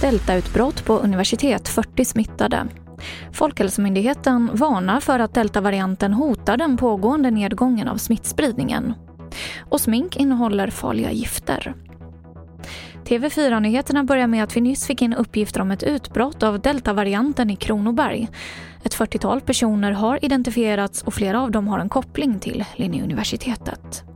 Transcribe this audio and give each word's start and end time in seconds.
Deltautbrott 0.00 0.84
på 0.84 0.98
universitet, 0.98 1.68
40 1.68 2.04
smittade. 2.04 2.66
Folkhälsomyndigheten 3.32 4.50
varnar 4.52 5.00
för 5.00 5.18
att 5.18 5.34
deltavarianten 5.34 6.12
hotar 6.12 6.56
den 6.56 6.76
pågående 6.76 7.30
nedgången 7.30 7.88
av 7.88 7.96
smittspridningen. 7.96 8.94
Och 9.60 9.80
smink 9.80 10.16
innehåller 10.16 10.70
farliga 10.70 11.12
gifter. 11.12 11.74
TV4-nyheterna 13.04 14.04
börjar 14.04 14.26
med 14.26 14.44
att 14.44 14.56
vi 14.56 14.60
nyss 14.60 14.86
fick 14.86 15.02
in 15.02 15.14
uppgifter 15.14 15.60
om 15.60 15.70
ett 15.70 15.82
utbrott 15.82 16.42
av 16.42 16.60
deltavarianten 16.60 17.50
i 17.50 17.56
Kronoberg. 17.56 18.28
Ett 18.84 18.96
40-tal 18.96 19.40
personer 19.40 19.92
har 19.92 20.24
identifierats 20.24 21.02
och 21.02 21.14
flera 21.14 21.42
av 21.42 21.50
dem 21.50 21.68
har 21.68 21.78
en 21.78 21.88
koppling 21.88 22.38
till 22.38 22.64
Linnéuniversitetet. 22.76 24.11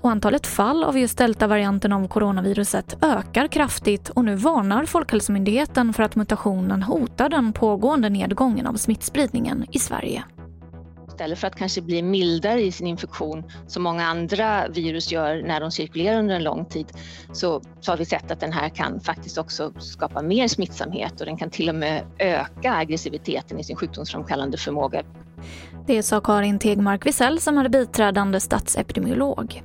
Och 0.00 0.10
antalet 0.10 0.46
fall 0.46 0.84
av 0.84 0.98
just 0.98 1.18
deltavarianten 1.18 1.92
av 1.92 2.08
coronaviruset 2.08 3.04
ökar 3.04 3.48
kraftigt 3.48 4.08
och 4.08 4.24
nu 4.24 4.34
varnar 4.34 4.84
Folkhälsomyndigheten 4.84 5.92
för 5.92 6.02
att 6.02 6.16
mutationen 6.16 6.82
hotar 6.82 7.28
den 7.28 7.52
pågående 7.52 8.08
nedgången 8.08 8.66
av 8.66 8.74
smittspridningen 8.74 9.66
i 9.72 9.78
Sverige. 9.78 10.24
Istället 11.08 11.38
för 11.38 11.46
att 11.46 11.56
kanske 11.56 11.80
bli 11.80 12.02
mildare 12.02 12.60
i 12.60 12.72
sin 12.72 12.86
infektion 12.86 13.44
som 13.66 13.82
många 13.82 14.06
andra 14.06 14.68
virus 14.68 15.12
gör 15.12 15.42
när 15.42 15.60
de 15.60 15.70
cirkulerar 15.70 16.18
under 16.18 16.34
en 16.34 16.44
lång 16.44 16.64
tid 16.64 16.86
så, 17.32 17.62
så 17.80 17.92
har 17.92 17.96
vi 17.96 18.04
sett 18.04 18.30
att 18.30 18.40
den 18.40 18.52
här 18.52 18.68
kan 18.68 19.00
faktiskt 19.00 19.38
också 19.38 19.72
skapa 19.78 20.22
mer 20.22 20.48
smittsamhet 20.48 21.20
och 21.20 21.26
den 21.26 21.36
kan 21.36 21.50
till 21.50 21.68
och 21.68 21.74
med 21.74 22.02
öka 22.18 22.74
aggressiviteten 22.74 23.58
i 23.58 23.64
sin 23.64 23.76
sjukdomsframkallande 23.76 24.58
förmåga. 24.58 25.02
Det 25.86 26.02
sa 26.02 26.20
Karin 26.20 26.58
Tegmark 26.58 27.06
Wisell 27.06 27.40
som 27.40 27.58
är 27.58 27.68
biträdande 27.68 28.40
statsepidemiolog. 28.40 29.62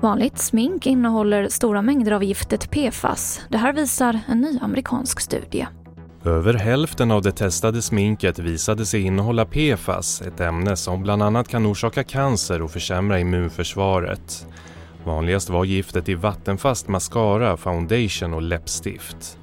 Vanligt 0.00 0.38
smink 0.38 0.86
innehåller 0.86 1.48
stora 1.48 1.82
mängder 1.82 2.12
av 2.12 2.24
giftet 2.24 2.70
PFAS. 2.70 3.40
Det 3.48 3.58
här 3.58 3.72
visar 3.72 4.20
en 4.28 4.40
ny 4.40 4.58
amerikansk 4.62 5.20
studie. 5.20 5.66
Över 6.24 6.54
hälften 6.54 7.10
av 7.10 7.22
det 7.22 7.32
testade 7.32 7.82
sminket 7.82 8.38
visade 8.38 8.86
sig 8.86 9.00
innehålla 9.00 9.44
PFAS, 9.44 10.22
ett 10.22 10.40
ämne 10.40 10.76
som 10.76 11.02
bland 11.02 11.22
annat 11.22 11.48
kan 11.48 11.66
orsaka 11.66 12.04
cancer 12.04 12.62
och 12.62 12.70
försämra 12.70 13.20
immunförsvaret. 13.20 14.46
Vanligast 15.04 15.50
var 15.50 15.64
giftet 15.64 16.08
i 16.08 16.14
vattenfast 16.14 16.88
mascara, 16.88 17.56
foundation 17.56 18.34
och 18.34 18.42
läppstift. 18.42 19.38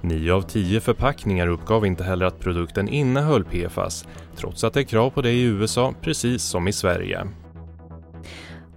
Nio 0.00 0.34
av 0.34 0.42
tio 0.42 0.80
förpackningar 0.80 1.46
uppgav 1.46 1.86
inte 1.86 2.04
heller 2.04 2.26
att 2.26 2.40
produkten 2.40 2.88
innehöll 2.88 3.44
PFAS, 3.44 4.06
trots 4.36 4.64
att 4.64 4.74
det 4.74 4.80
är 4.80 4.84
krav 4.84 5.10
på 5.10 5.22
det 5.22 5.30
i 5.30 5.42
USA 5.42 5.94
precis 6.00 6.42
som 6.42 6.68
i 6.68 6.72
Sverige. 6.72 7.26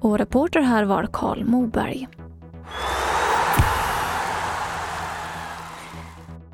Och 0.03 0.17
reporter 0.17 0.61
här 0.61 0.83
var 0.83 1.09
Karl 1.13 1.43
Moberg. 1.43 2.07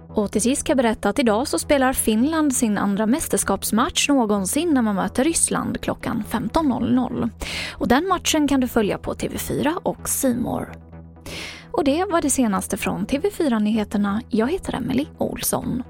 Och 0.08 0.32
till 0.32 0.42
sist 0.42 0.60
ska 0.60 0.70
jag 0.70 0.78
berätta 0.78 1.10
att 1.10 1.20
idag 1.20 1.48
så 1.48 1.60
spelar 1.60 1.94
Finland 1.94 2.56
sin 2.56 2.78
andra 2.78 3.06
mästerskapsmatch 3.06 4.10
någonsin 4.10 4.70
när 4.74 4.82
man 4.82 4.96
möter 4.96 5.24
Ryssland 5.24 5.82
klockan 5.82 6.24
15.00. 6.30 7.30
Och 7.74 7.88
den 7.88 8.08
matchen 8.08 8.48
kan 8.48 8.60
du 8.60 8.68
följa 8.68 8.98
på 8.98 9.14
TV4 9.14 9.78
och 9.84 10.10
Simor. 10.10 10.72
Och 11.72 11.84
det 11.84 12.06
var 12.12 12.22
det 12.22 12.30
senaste 12.30 12.78
från 12.78 13.06
TV4 13.06 13.60
Nyheterna. 13.60 14.22
Jag 14.30 14.52
heter 14.52 14.76
Emily 14.76 15.06
Olsson. 15.18 15.84